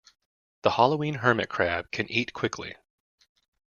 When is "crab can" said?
1.49-2.09